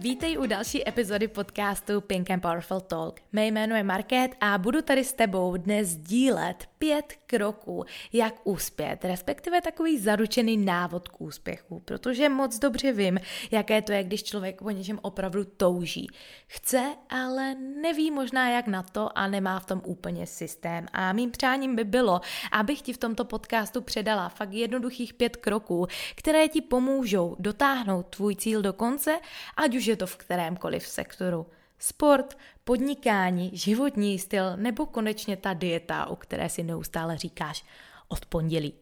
[0.00, 3.20] Vítej u další epizody podcastu Pink and Powerful Talk.
[3.32, 9.04] Mé jméno je Market a budu tady s tebou dnes sdílet pět kroků, jak uspět,
[9.04, 13.18] respektive takový zaručený návod k úspěchu, protože moc dobře vím,
[13.50, 16.06] jaké to je, když člověk o něčem opravdu touží.
[16.46, 20.86] Chce, ale neví možná jak na to a nemá v tom úplně systém.
[20.92, 22.20] A mým přáním by bylo,
[22.52, 28.36] abych ti v tomto podcastu předala fakt jednoduchých pět kroků, které ti pomůžou dotáhnout tvůj
[28.36, 29.20] cíl do konce,
[29.56, 31.46] ať už je to v kterémkoliv sektoru.
[31.78, 32.36] Sport,
[32.70, 37.64] podnikání, životní styl nebo konečně ta dieta, o které si neustále říkáš
[38.08, 38.72] od pondělí.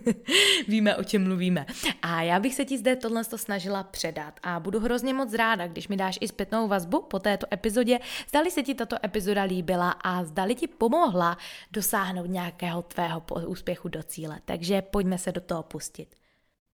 [0.68, 1.66] Víme, o čem mluvíme.
[2.02, 5.88] A já bych se ti zde tohle snažila předat a budu hrozně moc ráda, když
[5.88, 10.24] mi dáš i zpětnou vazbu po této epizodě, zdali se ti tato epizoda líbila a
[10.24, 11.38] zdali ti pomohla
[11.70, 14.40] dosáhnout nějakého tvého úspěchu do cíle.
[14.44, 16.19] Takže pojďme se do toho pustit.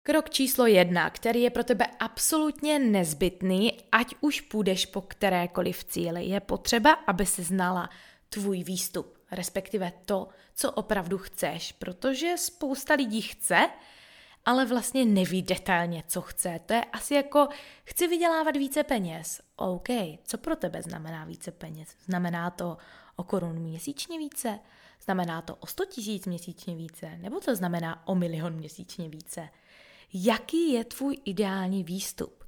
[0.07, 6.25] Krok číslo jedna, který je pro tebe absolutně nezbytný, ať už půjdeš po kterékoliv cíli,
[6.25, 7.91] je potřeba, aby si znala
[8.29, 13.71] tvůj výstup, respektive to, co opravdu chceš, protože spousta lidí chce,
[14.45, 16.61] ale vlastně neví detailně, co chce.
[16.67, 17.49] To je asi jako,
[17.85, 19.41] chci vydělávat více peněz.
[19.57, 19.89] OK,
[20.25, 21.89] co pro tebe znamená více peněz?
[22.05, 22.77] Znamená to
[23.17, 24.59] o korun měsíčně více?
[25.05, 27.19] Znamená to o 100 tisíc měsíčně více?
[27.19, 29.49] Nebo to znamená o milion měsíčně více?
[30.13, 32.45] Jaký je tvůj ideální výstup.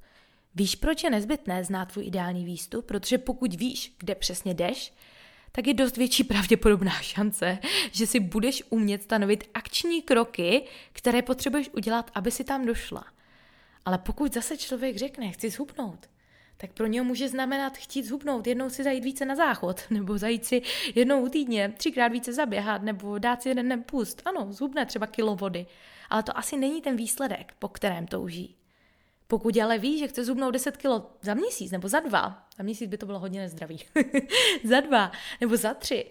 [0.55, 2.85] Víš, proč je nezbytné znát tvůj ideální výstup?
[2.85, 4.93] Protože pokud víš, kde přesně jdeš,
[5.51, 7.59] tak je dost větší pravděpodobná šance,
[7.91, 13.05] že si budeš umět stanovit akční kroky, které potřebuješ udělat, aby si tam došla.
[13.85, 16.09] Ale pokud zase člověk řekne, chci zhubnout,
[16.61, 20.45] tak pro něho může znamenat chtít zhubnout, jednou si zajít více na záchod, nebo zajít
[20.45, 20.61] si
[20.95, 24.21] jednou týdně třikrát více zaběhat, nebo dát si jeden den pust.
[24.25, 25.65] Ano, zhubne třeba kilo vody
[26.09, 28.55] ale to asi není ten výsledek, po kterém touží.
[29.27, 32.89] Pokud ale ví, že chce zubnout 10 kilo za měsíc nebo za dva, za měsíc
[32.89, 33.79] by to bylo hodně nezdravý,
[34.63, 36.05] za dva nebo za tři,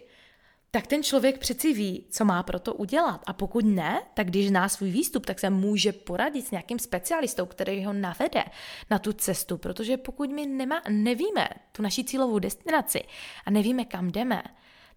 [0.71, 3.21] tak ten člověk přeci ví, co má pro to udělat.
[3.25, 7.45] A pokud ne, tak když zná svůj výstup, tak se může poradit s nějakým specialistou,
[7.45, 8.43] který ho navede
[8.89, 13.03] na tu cestu, protože pokud my nemá, nevíme tu naši cílovou destinaci
[13.45, 14.43] a nevíme, kam jdeme,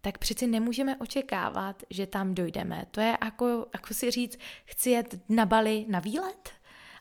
[0.00, 2.86] tak přeci nemůžeme očekávat, že tam dojdeme.
[2.90, 6.50] To je jako, jako si říct, chci jet na Bali na výlet,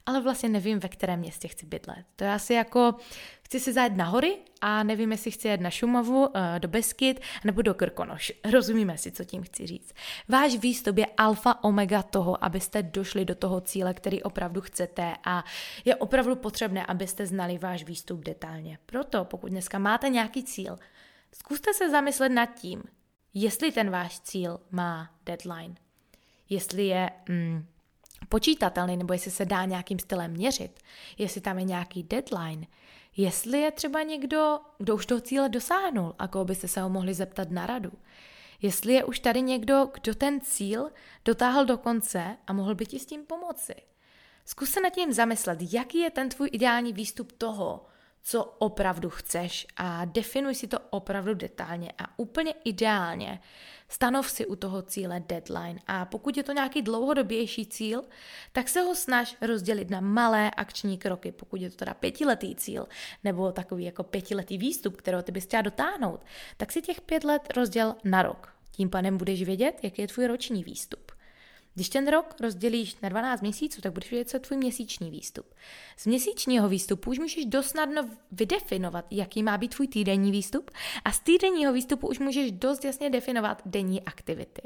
[0.05, 2.05] ale vlastně nevím, ve kterém městě chci bydlet.
[2.15, 2.95] To je asi jako,
[3.43, 7.19] chci si zajet na hory a nevím, jestli chci jet na Šumavu, eh, do Beskyt
[7.43, 8.31] nebo do Krkonoš.
[8.51, 9.93] Rozumíme si, co tím chci říct.
[10.27, 15.43] Váš výstup je alfa omega toho, abyste došli do toho cíle, který opravdu chcete a
[15.85, 18.77] je opravdu potřebné, abyste znali váš výstup detailně.
[18.85, 20.77] Proto, pokud dneska máte nějaký cíl,
[21.35, 22.83] Zkuste se zamyslet nad tím,
[23.33, 25.75] jestli ten váš cíl má deadline,
[26.49, 27.65] jestli je mm,
[28.31, 30.79] počítatelný nebo jestli se dá nějakým stylem měřit,
[31.17, 32.67] jestli tam je nějaký deadline,
[33.17, 37.13] jestli je třeba někdo, kdo už toho cíle dosáhnul a koho byste se ho mohli
[37.13, 37.91] zeptat na radu.
[38.61, 40.89] Jestli je už tady někdo, kdo ten cíl
[41.25, 43.75] dotáhl do konce a mohl by ti s tím pomoci.
[44.45, 47.85] Zkus se nad tím zamyslet, jaký je ten tvůj ideální výstup toho,
[48.23, 53.39] co opravdu chceš a definuj si to opravdu detailně a úplně ideálně.
[53.87, 58.03] Stanov si u toho cíle deadline a pokud je to nějaký dlouhodobější cíl,
[58.51, 61.31] tak se ho snaž rozdělit na malé akční kroky.
[61.31, 62.87] Pokud je to teda pětiletý cíl
[63.23, 66.25] nebo takový jako pětiletý výstup, kterého ty bys chtěla dotáhnout,
[66.57, 68.53] tak si těch pět let rozděl na rok.
[68.71, 71.11] Tím pádem budeš vědět, jaký je tvůj roční výstup.
[71.73, 75.45] Když ten rok rozdělíš na 12 měsíců, tak budeš vědět, co je tvůj měsíční výstup.
[75.97, 80.71] Z měsíčního výstupu už můžeš dosnadno vydefinovat, jaký má být tvůj týdenní výstup
[81.05, 84.61] a z týdenního výstupu už můžeš dost jasně definovat denní aktivity.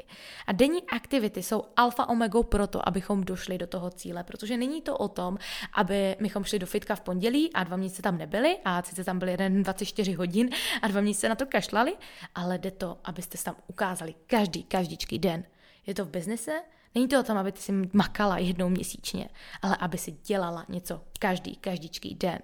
[0.46, 4.82] A denní aktivity jsou alfa omegou pro to, abychom došli do toho cíle, protože není
[4.82, 5.38] to o tom,
[5.74, 9.18] aby mychom šli do fitka v pondělí a dva měsíce tam nebyli a sice tam
[9.18, 10.50] byly jeden 24 hodin
[10.82, 11.96] a dva měsíce na to kašlali,
[12.34, 15.44] ale jde to, abyste se tam ukázali každý, každičký den.
[15.86, 16.62] Je to v biznise,
[16.96, 19.28] Není to o tom, aby ty si makala jednou měsíčně,
[19.62, 22.38] ale aby si dělala něco každý, každičký den.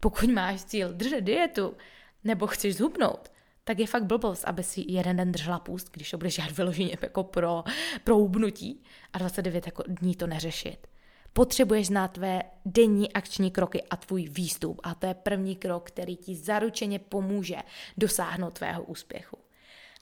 [0.00, 1.76] Pokud máš cíl držet dietu
[2.24, 3.32] nebo chceš zhubnout,
[3.64, 6.96] tak je fakt blbost, aby si jeden den držela půst, když to budeš žádat vyloženě
[7.02, 7.64] jako pro,
[8.04, 8.82] pro hubnutí
[9.12, 10.86] a 29 jako dní to neřešit.
[11.32, 14.80] Potřebuješ znát tvé denní akční kroky a tvůj výstup.
[14.82, 17.56] A to je první krok, který ti zaručeně pomůže
[17.96, 19.38] dosáhnout tvého úspěchu.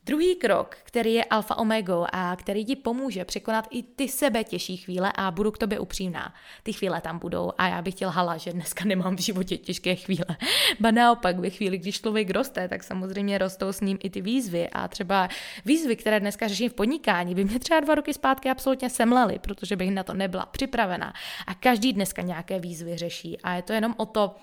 [0.09, 4.77] Druhý krok, který je alfa omega a který ti pomůže překonat i ty sebe těžší
[4.77, 6.35] chvíle a budu k tobě upřímná.
[6.63, 9.95] Ty chvíle tam budou a já bych chtěl hala, že dneska nemám v životě těžké
[9.95, 10.37] chvíle.
[10.81, 14.69] Ba naopak, ve chvíli, když člověk roste, tak samozřejmě rostou s ním i ty výzvy
[14.69, 15.29] a třeba
[15.65, 19.77] výzvy, které dneska řeším v podnikání, by mě třeba dva roky zpátky absolutně semlely, protože
[19.77, 21.13] bych na to nebyla připravena.
[21.47, 24.35] A každý dneska nějaké výzvy řeší a je to jenom o to,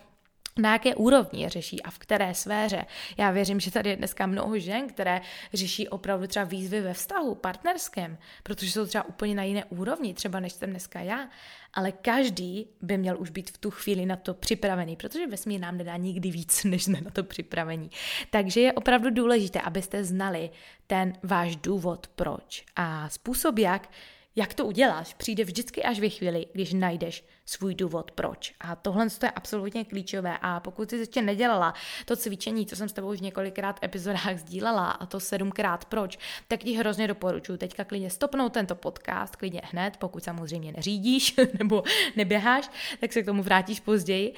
[0.59, 2.85] na jaké úrovni řeší a v které sféře.
[3.17, 5.21] Já věřím, že tady je dneska mnoho žen, které
[5.53, 10.39] řeší opravdu třeba výzvy ve vztahu partnerském, protože jsou třeba úplně na jiné úrovni, třeba
[10.39, 11.29] než jsem dneska já.
[11.73, 15.77] Ale každý by měl už být v tu chvíli na to připravený, protože vesmír nám
[15.77, 17.89] nedá nikdy víc, než jsme na to připravení.
[18.29, 20.49] Takže je opravdu důležité, abyste znali
[20.87, 23.89] ten váš důvod, proč a způsob, jak
[24.35, 28.53] jak to uděláš, přijde vždycky až ve chvíli, když najdeš svůj důvod proč.
[28.59, 30.37] A tohle je absolutně klíčové.
[30.41, 31.73] A pokud jsi ještě nedělala
[32.05, 36.59] to cvičení, co jsem s tebou už několikrát epizodách sdílela, a to sedmkrát proč, tak
[36.59, 41.83] ti hrozně doporučuji teďka klidně stopnout tento podcast, klidně hned, pokud samozřejmě neřídíš nebo
[42.15, 44.33] neběháš, tak se k tomu vrátíš později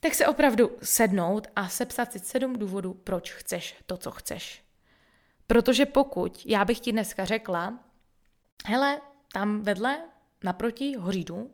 [0.00, 4.64] tak se opravdu sednout a sepsat si sedm důvodů, proč chceš to, co chceš.
[5.46, 7.78] Protože pokud já bych ti dneska řekla,
[8.66, 9.00] hele,
[9.34, 9.98] tam vedle,
[10.44, 11.50] naproti, hoří dům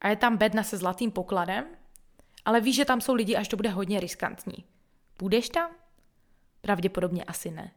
[0.00, 1.64] a je tam bedna se zlatým pokladem,
[2.44, 4.64] ale víš, že tam jsou lidi, až to bude hodně riskantní.
[5.16, 5.70] Půjdeš tam?
[6.60, 7.70] Pravděpodobně asi ne.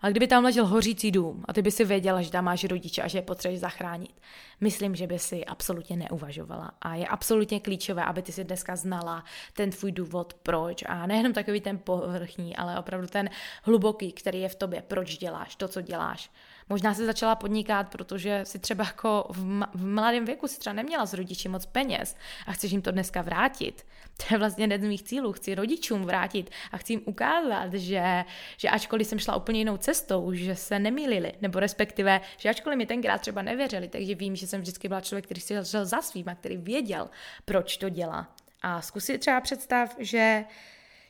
[0.00, 3.02] Ale kdyby tam ležel hořící dům a ty by si věděla, že tam máš rodiče
[3.02, 4.20] a že je potřebuješ zachránit,
[4.60, 6.72] myslím, že by si absolutně neuvažovala.
[6.82, 10.84] A je absolutně klíčové, aby ty si dneska znala ten tvůj důvod, proč.
[10.86, 13.30] A nejenom takový ten povrchní, ale opravdu ten
[13.62, 16.30] hluboký, který je v tobě, proč děláš to, co děláš.
[16.68, 21.06] Možná si začala podnikat, protože si třeba jako v, v mladém věku si třeba neměla
[21.06, 22.16] s rodiči moc peněz
[22.46, 23.86] a chceš jim to dneska vrátit.
[24.16, 25.32] To je vlastně jeden z mých cílů.
[25.32, 28.24] Chci rodičům vrátit a chci jim ukázat, že,
[28.56, 32.86] že ačkoliv jsem šla úplně jinou cestou, že se nemýlili, nebo respektive, že ačkoliv mi
[32.86, 36.28] tenkrát třeba nevěřili, takže vím, že jsem vždycky byla člověk, který si žil za svým
[36.28, 37.08] a který věděl,
[37.44, 38.28] proč to dělá.
[38.62, 40.44] A zkus si třeba představ, že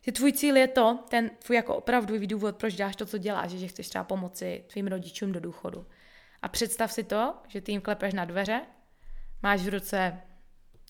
[0.06, 3.50] že tvůj cíl je to, ten tvůj jako opravdový důvod, proč děláš to, co děláš,
[3.50, 5.86] že chceš třeba pomoci tvým rodičům do důchodu.
[6.42, 8.60] A představ si to, že ty jim klepeš na dveře,
[9.42, 10.20] máš v ruce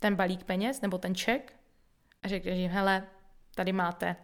[0.00, 1.52] ten balík peněz nebo ten ček
[2.22, 3.06] a řekneš jim, hele,
[3.54, 4.16] tady máte,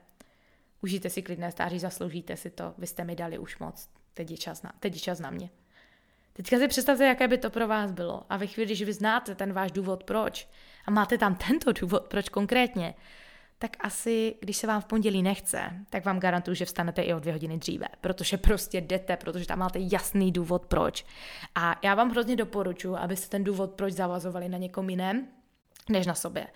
[0.83, 4.37] užijte si klidné stáří, zasloužíte si to, vy jste mi dali už moc, teď je
[4.37, 5.51] čas na, teď je čas na mě.
[6.33, 8.23] Teďka si představte, jaké by to pro vás bylo.
[8.29, 10.49] A ve chvíli, když vy znáte ten váš důvod proč
[10.87, 12.95] a máte tam tento důvod proč konkrétně,
[13.63, 15.61] tak asi, když se vám v pondělí nechce,
[15.91, 19.59] tak vám garantuju, že vstanete i o dvě hodiny dříve, protože prostě jdete, protože tam
[19.59, 21.05] máte jasný důvod proč.
[21.55, 25.27] A já vám hrozně doporučuji, abyste ten důvod proč zavazovali na někom jiném,
[25.89, 26.47] než na sobě.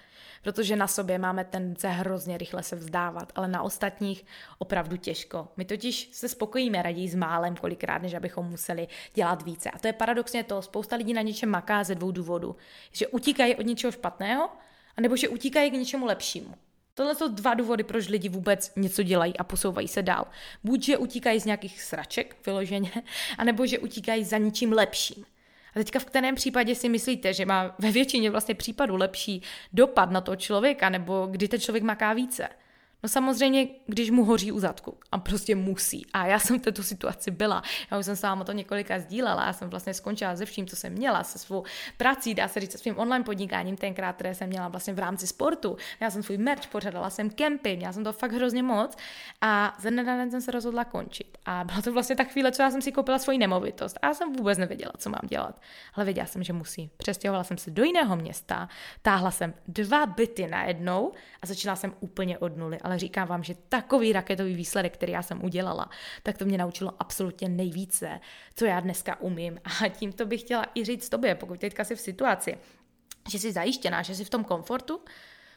[0.43, 4.25] Protože na sobě máme tendence hrozně rychle se vzdávat, ale na ostatních
[4.59, 5.49] opravdu těžko.
[5.57, 9.71] My totiž se spokojíme raději s málem kolikrát, než abychom museli dělat více.
[9.71, 12.57] A to je paradoxně to, spousta lidí na něčem maká ze dvou důvodů.
[12.93, 14.49] Že utíkají od něčeho špatného,
[14.97, 16.55] anebo že utíkají k něčemu lepšímu.
[16.97, 20.27] Tohle jsou dva důvody, proč lidi vůbec něco dělají a posouvají se dál.
[20.65, 22.91] Buď, že utíkají z nějakých sraček, vyloženě,
[23.39, 25.25] anebo že utíkají za ničím lepším.
[25.71, 30.11] A teďka v kterém případě si myslíte, že má ve většině vlastně případů lepší dopad
[30.11, 32.49] na toho člověka, nebo kdy ten člověk maká více?
[33.03, 36.07] No samozřejmě, když mu hoří u zadku a prostě musí.
[36.13, 37.63] A já jsem v této situaci byla.
[37.91, 39.47] Já už jsem s váma to několika sdílela.
[39.47, 41.65] Já jsem vlastně skončila se vším, co jsem měla, se svou
[41.97, 45.27] prací, dá se říct, se svým online podnikáním tenkrát, které jsem měla vlastně v rámci
[45.27, 45.77] sportu.
[46.01, 48.97] Já jsem svůj merch, pořádala jsem kempy, měla jsem to fakt hrozně moc.
[49.41, 51.39] A ze dne na den jsem se rozhodla končit.
[51.47, 53.99] A byla to vlastně ta chvíle, co já jsem si koupila svoji nemovitost.
[54.03, 55.61] A já jsem vůbec nevěděla, co mám dělat.
[55.95, 56.91] Ale věděla jsem, že musí.
[56.97, 58.69] Přestěhovala jsem se do jiného města,
[59.03, 61.13] táhla jsem dva byty najednou
[61.43, 62.79] a začala jsem úplně od nuly.
[62.87, 65.91] Ale říkám vám, že takový raketový výsledek, který já jsem udělala,
[66.23, 68.21] tak to mě naučilo absolutně nejvíce,
[68.57, 69.61] co já dneska umím.
[69.65, 72.59] A tímto bych chtěla i říct tobě, pokud teďka jsi v situaci,
[73.31, 75.01] že jsi zajištěná, že jsi v tom komfortu,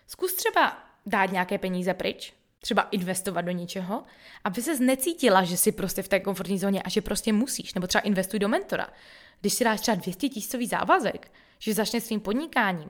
[0.07, 4.03] zkus třeba dát nějaké peníze pryč, třeba investovat do něčeho,
[4.43, 7.87] aby se necítila, že jsi prostě v té komfortní zóně a že prostě musíš, nebo
[7.87, 8.87] třeba investuj do mentora.
[9.41, 12.89] Když si dáš třeba 200 tisícový závazek, že začne svým podnikáním,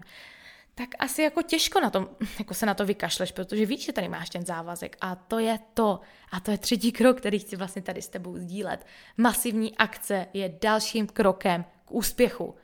[0.79, 2.09] tak asi jako těžko na tom,
[2.39, 5.59] jako se na to vykašleš, protože víš, že tady máš ten závazek a to je
[5.74, 6.00] to.
[6.31, 8.86] A to je třetí krok, který chci vlastně tady s tebou sdílet.
[9.17, 12.55] Masivní akce je dalším krokem k úspěchu.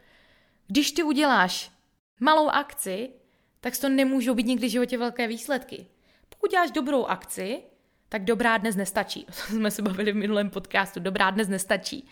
[0.67, 1.71] Když ty uděláš
[2.19, 3.09] malou akci,
[3.59, 5.85] tak to nemůžou být nikdy v životě velké výsledky.
[6.29, 7.63] Pokud děláš dobrou akci,
[8.09, 9.25] tak dobrá dnes nestačí.
[9.47, 10.99] To jsme se bavili v minulém podcastu.
[10.99, 12.07] Dobrá dnes nestačí.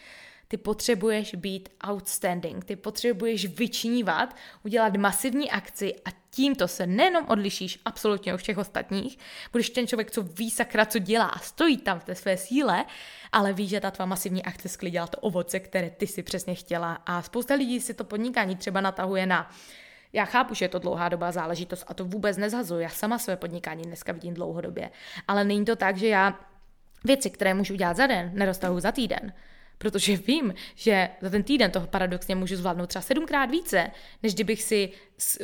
[0.48, 7.80] Ty potřebuješ být outstanding, ty potřebuješ vyčnívat, udělat masivní akci a tímto se nejenom odlišíš
[7.86, 9.18] absolutně od všech ostatních,
[9.52, 12.86] budeš ten člověk, co ví sakra, co dělá a stojí tam v té své síle,
[13.32, 16.94] ale ví, že ta tvá masivní akce sklidila to ovoce, které ty si přesně chtěla.
[16.94, 19.52] A spousta lidí si to podnikání třeba natahuje na
[20.14, 22.82] já chápu, že je to dlouhá doba záležitost a to vůbec nezhazuju.
[22.82, 24.92] Já sama své podnikání dneska vidím dlouhodobě.
[25.28, 26.40] Ale není to tak, že já
[27.04, 29.34] věci, které můžu udělat za den, neroztahuji za týden
[29.84, 33.92] protože vím, že za ten týden toho paradoxně můžu zvládnout třeba sedmkrát více,
[34.24, 34.90] než kdybych si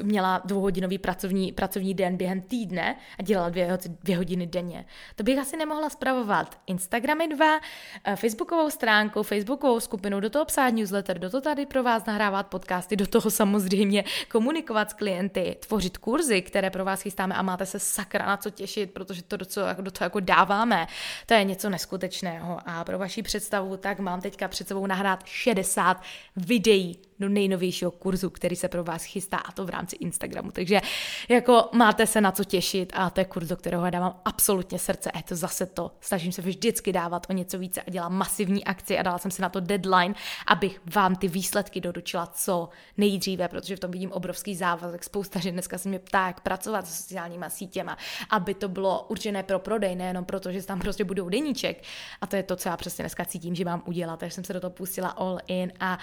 [0.02, 4.86] měla dvouhodinový pracovní, pracovní den během týdne a dělala dvě, dvě hodiny denně.
[5.16, 7.60] To bych asi nemohla spravovat Instagramy dva,
[8.04, 12.48] eh, Facebookovou stránku, Facebookovou skupinu, do toho psát newsletter, do toho tady pro vás nahrávat
[12.48, 17.66] podcasty, do toho samozřejmě komunikovat s klienty, tvořit kurzy, které pro vás chystáme a máte
[17.66, 20.88] se sakra na co těšit, protože to do, co, do toho jako dáváme,
[21.26, 22.60] to je něco neskutečného.
[22.66, 26.04] A pro vaši představu, tak mám teďka před sebou nahrát 60
[26.36, 30.52] videí do nejnovějšího kurzu, který se pro vás chystá a to v rámci Instagramu.
[30.52, 30.82] Takže
[31.30, 35.12] jako máte se na co těšit a to je kurz, do kterého dávám absolutně srdce
[35.12, 35.92] a je to zase to.
[36.02, 39.42] Snažím se vždycky dávat o něco více a dělám masivní akci a dala jsem si
[39.42, 40.16] na to deadline,
[40.48, 45.04] abych vám ty výsledky doručila co nejdříve, protože v tom vidím obrovský závazek.
[45.04, 47.98] Spousta že dneska se mě ptá, jak pracovat s sociálníma sítěma,
[48.30, 51.84] aby to bylo určené pro prodej, nejenom proto, že tam prostě budou deníček.
[52.22, 54.20] A to je to, co já přesně dneska cítím, že mám udělat.
[54.20, 56.00] Takže jsem se do toho pustila all in a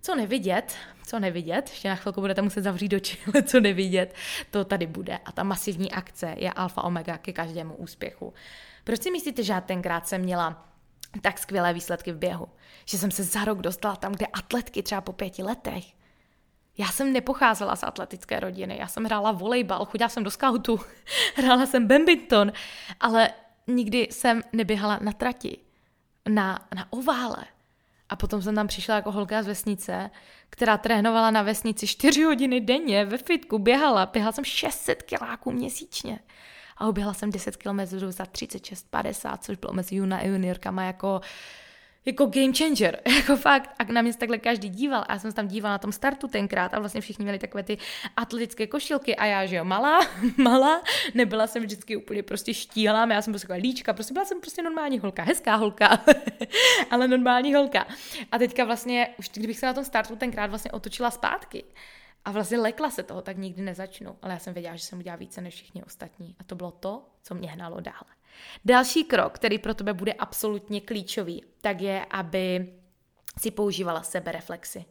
[0.00, 0.76] co nevidět,
[1.06, 4.14] co nevidět, ještě na chvilku budete muset zavřít oči, ale co nevidět,
[4.50, 5.18] to tady bude.
[5.24, 8.34] A ta masivní akce je alfa omega ke každému úspěchu.
[8.84, 10.68] Proč si myslíte, že já tenkrát jsem měla
[11.22, 12.48] tak skvělé výsledky v běhu?
[12.84, 15.84] Že jsem se za rok dostala tam, kde atletky třeba po pěti letech.
[16.78, 20.80] Já jsem nepocházela z atletické rodiny, já jsem hrála volejbal, chodila jsem do skautu,
[21.36, 22.52] hrála jsem badminton,
[23.00, 23.30] ale
[23.66, 25.58] nikdy jsem neběhala na trati,
[26.28, 27.44] na, na ovále.
[28.10, 30.10] A potom jsem tam přišla jako holka z vesnice,
[30.50, 36.18] která trénovala na vesnici 4 hodiny denně ve fitku, běhala, běhala jsem 600 kiláků měsíčně.
[36.76, 41.20] A uběhla jsem 10 km za 36,50, což bylo mezi juna a juniorkama jako
[42.04, 43.70] jako game changer, jako fakt.
[43.78, 45.92] A na mě se takhle každý díval a já jsem se tam dívala na tom
[45.92, 47.78] startu tenkrát a vlastně všichni měli takové ty
[48.16, 50.00] atletické košilky a já, že jo, malá,
[50.36, 50.82] malá,
[51.14, 54.62] nebyla jsem vždycky úplně prostě štíhlá, já jsem prostě taková líčka, prostě byla jsem prostě
[54.62, 56.04] normální holka, hezká holka,
[56.90, 57.86] ale normální holka.
[58.32, 61.64] A teďka vlastně, už kdybych se na tom startu tenkrát vlastně otočila zpátky,
[62.24, 64.18] a vlastně lekla se toho, tak nikdy nezačnu.
[64.22, 66.36] Ale já jsem věděla, že jsem udělala více než všichni ostatní.
[66.38, 68.10] A to bylo to, co mě hnalo dále.
[68.64, 72.72] Další krok, který pro tebe bude absolutně klíčový, tak je, aby
[73.38, 74.84] si používala sebereflexy.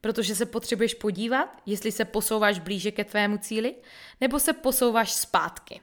[0.00, 3.74] Protože se potřebuješ podívat, jestli se posouváš blíže ke tvému cíli,
[4.20, 5.80] nebo se posouváš zpátky.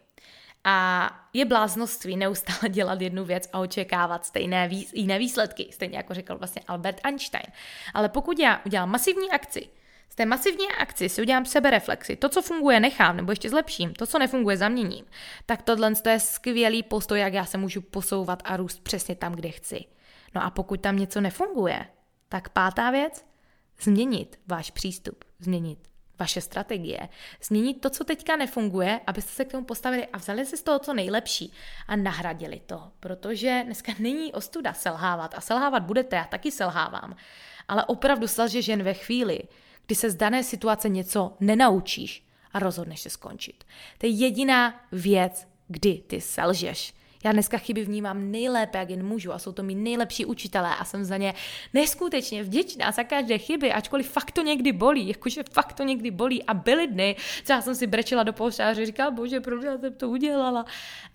[0.63, 6.37] A je bláznoství neustále dělat jednu věc a očekávat stejné jiné výsledky, stejně jako řekl
[6.37, 7.45] vlastně Albert Einstein.
[7.93, 9.69] Ale pokud já udělám masivní akci,
[10.13, 12.15] z té masivní akci si udělám sebereflexi.
[12.15, 13.93] To, co funguje, nechám, nebo ještě zlepším.
[13.93, 15.05] To, co nefunguje, zaměním.
[15.45, 19.49] Tak tohle je skvělý postoj, jak já se můžu posouvat a růst přesně tam, kde
[19.49, 19.85] chci.
[20.35, 21.85] No a pokud tam něco nefunguje,
[22.29, 23.25] tak pátá věc,
[23.81, 25.79] změnit váš přístup, změnit
[26.19, 27.09] vaše strategie,
[27.43, 30.79] změnit to, co teďka nefunguje, abyste se k tomu postavili a vzali si z toho
[30.79, 31.53] co nejlepší
[31.87, 32.91] a nahradili to.
[32.99, 37.15] Protože dneska není ostuda selhávat a selhávat budete, já taky selhávám.
[37.67, 39.39] Ale opravdu selžeš jen ve chvíli,
[39.85, 43.63] kdy se z dané situace něco nenaučíš a rozhodneš se skončit.
[43.97, 46.93] To je jediná věc, kdy ty selžeš.
[47.23, 50.85] Já dneska chyby vnímám nejlépe, jak jen můžu a jsou to mý nejlepší učitelé a
[50.85, 51.33] jsem za ně
[51.73, 56.43] neskutečně vděčná za každé chyby, ačkoliv fakt to někdy bolí, jakože fakt to někdy bolí
[56.43, 60.09] a byly dny, třeba jsem si brečela do polštáře, říkala, bože, proč já jsem to
[60.09, 60.65] udělala,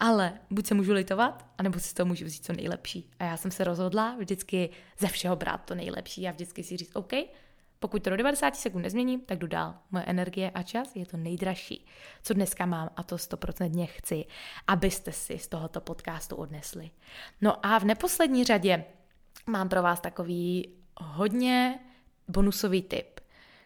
[0.01, 3.11] ale buď se můžu litovat, anebo si to můžu vzít co nejlepší.
[3.19, 6.97] A já jsem se rozhodla vždycky ze všeho brát to nejlepší a vždycky si říct,
[6.97, 7.13] OK,
[7.81, 9.75] pokud to do 90 sekund nezměním, tak jdu dál.
[9.91, 11.87] Moje energie a čas je to nejdražší,
[12.23, 14.25] co dneska mám a to 100% chci,
[14.67, 16.91] abyste si z tohoto podcastu odnesli.
[17.41, 18.85] No a v neposlední řadě
[19.47, 21.79] mám pro vás takový hodně
[22.29, 23.21] bonusový tip,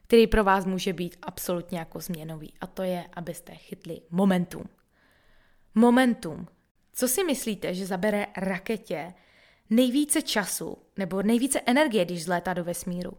[0.07, 4.64] který pro vás může být absolutně jako změnový a to je, abyste chytli momentum.
[5.75, 6.49] Momentum.
[6.92, 9.14] Co si myslíte, že zabere raketě
[9.71, 13.12] nejvíce času nebo nejvíce energie, když zlétá do vesmíru?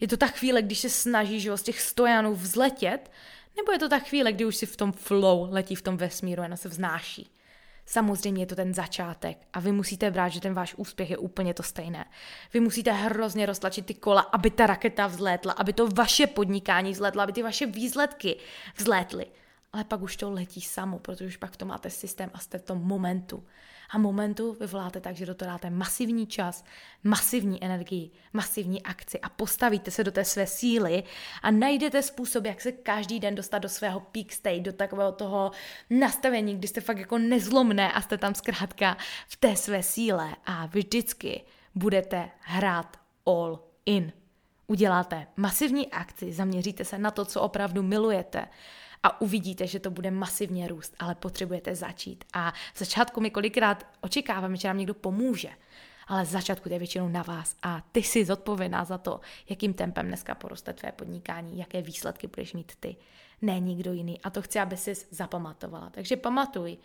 [0.00, 3.10] Je to ta chvíle, když se snažíš z těch stojanů vzletět,
[3.56, 6.42] nebo je to ta chvíle, kdy už si v tom flow letí v tom vesmíru
[6.42, 7.30] a se vznáší?
[7.86, 11.54] Samozřejmě je to ten začátek a vy musíte brát, že ten váš úspěch je úplně
[11.54, 12.04] to stejné.
[12.54, 17.22] Vy musíte hrozně roztlačit ty kola, aby ta raketa vzlétla, aby to vaše podnikání vzlétlo,
[17.22, 18.36] aby ty vaše výsledky
[18.76, 19.26] vzlétly.
[19.72, 22.58] Ale pak už to letí samo, protože už pak v tom máte systém a jste
[22.58, 23.44] v tom momentu.
[23.90, 26.64] A momentu vyvoláte tak, že do toho dáte masivní čas,
[27.04, 31.02] masivní energii, masivní akci a postavíte se do té své síly
[31.42, 35.50] a najdete způsob, jak se každý den dostat do svého peak state, do takového toho
[35.90, 38.96] nastavení, kdy jste fakt jako nezlomné a jste tam zkrátka
[39.28, 41.42] v té své síle a vždycky
[41.74, 44.12] budete hrát all in.
[44.66, 48.48] Uděláte masivní akci, zaměříte se na to, co opravdu milujete
[49.02, 52.24] a uvidíte, že to bude masivně růst, ale potřebujete začít.
[52.32, 55.50] A v začátku mi kolikrát očekáváme, že nám někdo pomůže,
[56.06, 59.74] ale z začátku to je většinou na vás a ty jsi zodpovědná za to, jakým
[59.74, 62.96] tempem dneska poroste tvé podnikání, jaké výsledky budeš mít ty,
[63.42, 64.20] ne nikdo jiný.
[64.22, 65.90] A to chci, aby jsi zapamatovala.
[65.90, 66.78] Takže pamatuj,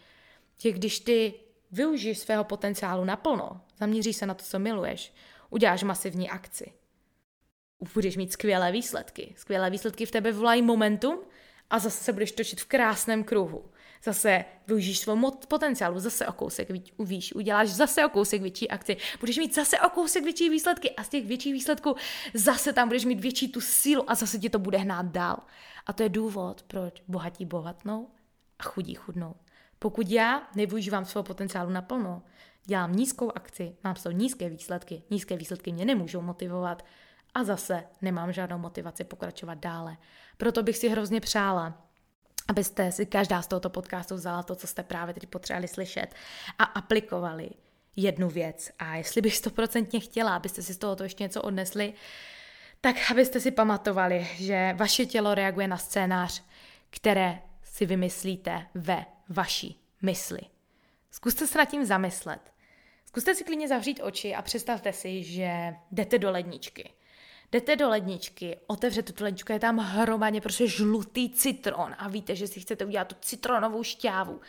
[0.58, 1.34] že když ty
[1.72, 5.14] využiješ svého potenciálu naplno, zaměříš se na to, co miluješ,
[5.50, 6.74] uděláš masivní akci,
[7.94, 9.34] budeš mít skvělé výsledky.
[9.38, 11.20] Skvělé výsledky v tebe volají momentum
[11.74, 13.66] a zase se budeš točit v krásném kruhu.
[14.04, 16.68] Zase využiješ svou potenciálu, zase o kousek
[17.00, 21.04] víš, uděláš zase o kousek větší akci, budeš mít zase o kousek větší výsledky a
[21.04, 21.96] z těch větších výsledků
[22.34, 25.38] zase tam budeš mít větší tu sílu a zase ti to bude hnát dál.
[25.86, 28.08] A to je důvod, proč bohatí bohatnou
[28.60, 29.36] a chudí chudnou.
[29.80, 32.24] Pokud já nevyužívám svého potenciálu naplno,
[32.66, 36.84] dělám nízkou akci, mám toho nízké výsledky, nízké výsledky mě nemůžou motivovat,
[37.34, 39.98] a zase nemám žádnou motivaci pokračovat dále.
[40.38, 41.88] Proto bych si hrozně přála,
[42.48, 46.08] abyste si každá z tohoto podcastu vzala to, co jste právě teď potřebovali slyšet
[46.60, 47.50] a aplikovali
[47.96, 48.72] jednu věc.
[48.80, 51.94] A jestli bych stoprocentně chtěla, abyste si z tohoto ještě něco odnesli,
[52.82, 56.44] tak abyste si pamatovali, že vaše tělo reaguje na scénář,
[56.90, 60.42] které si vymyslíte ve vaší mysli.
[61.12, 62.54] Zkuste se nad tím zamyslet.
[63.06, 66.94] Zkuste si klidně zavřít oči a představte si, že jdete do ledničky
[67.54, 72.48] jdete do ledničky, otevřete tu ledničku, je tam hromadně prostě žlutý citron a víte, že
[72.48, 74.42] si chcete udělat tu citronovou šťávu.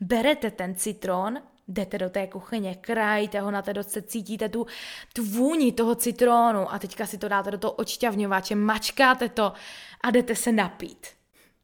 [0.00, 4.66] Berete ten citron, jdete do té kuchyně, krajíte ho na té doce, cítíte tu,
[5.12, 9.52] tu vůni toho citronu a teďka si to dáte do toho odšťavňovače, mačkáte to
[10.00, 11.06] a jdete se napít.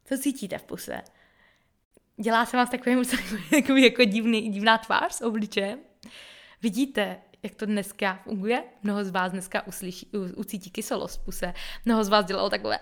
[0.05, 1.01] Co cítíte v puse?
[2.21, 2.95] Dělá se vás takový,
[3.51, 5.79] takový jako divný, divná tvář s obličejem?
[6.61, 8.63] Vidíte, jak to dneska funguje.
[8.83, 11.53] Mnoho z vás dneska uslyší, ucítí kyselost puse.
[11.85, 12.79] Mnoho z vás dělalo takové,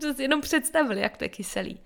[0.00, 1.80] co si jenom představili, jak to je kyselý.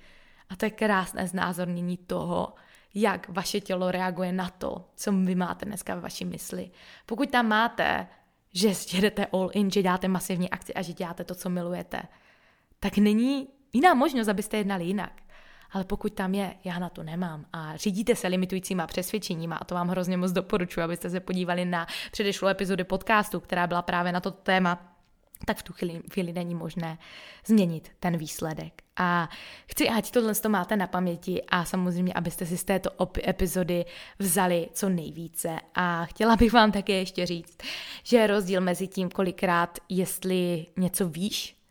[0.49, 2.55] A to je krásné znázornění toho,
[2.95, 6.71] jak vaše tělo reaguje na to, co vy máte dneska ve vaší mysli.
[7.07, 8.07] Pokud tam máte,
[8.53, 12.03] že jedete all in, že děláte masivní akci a že děláte to, co milujete,
[12.81, 15.23] tak není jiná možnost, abyste jednali jinak
[15.73, 19.75] ale pokud tam je, já na to nemám a řídíte se limitujícíma přesvědčeníma a to
[19.75, 24.21] vám hrozně moc doporučuji, abyste se podívali na předešlou epizodu podcastu, která byla právě na
[24.21, 24.93] to téma,
[25.45, 26.99] tak v tu chvíli, chvíli není možné
[27.47, 28.83] změnit ten výsledek.
[28.97, 29.29] A
[29.67, 32.91] chci, ať tohle to máte na paměti a samozřejmě, abyste si z této
[33.29, 33.85] epizody
[34.19, 35.57] vzali co nejvíce.
[35.75, 37.59] A chtěla bych vám také ještě říct,
[38.03, 41.62] že je rozdíl mezi tím, kolikrát, jestli něco víš,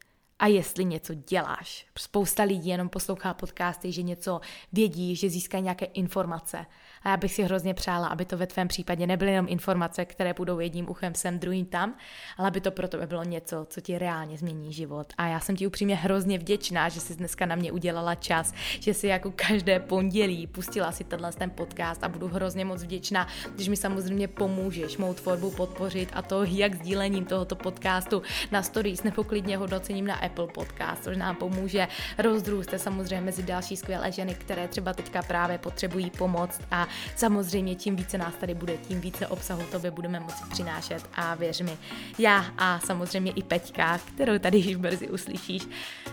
[0.41, 1.85] a jestli něco děláš.
[1.99, 4.41] Spousta lidí jenom poslouchá podcasty, že něco
[4.73, 6.65] vědí, že získají nějaké informace.
[7.03, 10.33] A já bych si hrozně přála, aby to ve tvém případě nebyly jenom informace, které
[10.33, 11.95] budou jedním uchem sem, druhým tam,
[12.37, 15.13] ale aby to pro tebe bylo něco, co ti reálně změní život.
[15.17, 18.93] A já jsem ti upřímně hrozně vděčná, že jsi dneska na mě udělala čas, že
[18.93, 23.67] si jako každé pondělí pustila si tenhle ten podcast a budu hrozně moc vděčná, když
[23.67, 29.23] mi samozřejmě pomůžeš mou tvorbu podpořit a to jak sdílením tohoto podcastu na stories nebo
[29.23, 31.87] klidně hodnocením na Apple Podcast, což nám pomůže
[32.17, 37.95] rozdrůst samozřejmě mezi další skvělé ženy, které třeba teďka právě potřebují pomoc a samozřejmě tím
[37.95, 41.77] více nás tady bude, tím více obsahu tobě budeme moci přinášet a věř mi,
[42.19, 45.67] já a samozřejmě i Peťka, kterou tady již brzy uslyšíš,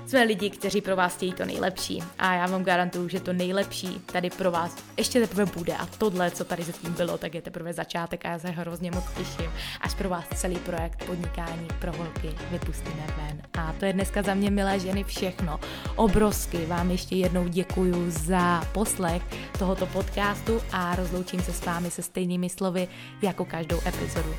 [0.07, 4.01] jsme lidi, kteří pro vás chtějí to nejlepší a já vám garantuju, že to nejlepší
[4.07, 7.73] tady pro vás ještě teprve bude a tohle, co tady zatím bylo, tak je teprve
[7.73, 12.35] začátek a já se hrozně moc těším, až pro vás celý projekt podnikání pro holky
[12.51, 13.43] vypustíme ven.
[13.55, 15.61] A to je dneska za mě, milé ženy, všechno.
[15.97, 19.23] Obrovsky vám ještě jednou děkuju za poslech
[19.59, 22.89] tohoto podcastu a rozloučím se s vámi se stejnými slovy
[23.23, 24.35] jako každou epizodu.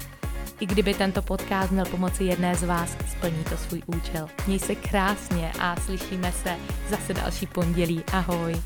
[0.60, 4.28] I kdyby tento podcast měl pomoci jedné z vás, splní to svůj účel.
[4.48, 6.56] Měj se krásně a slyšíme se
[6.90, 8.04] zase další pondělí.
[8.14, 8.62] Ahoj!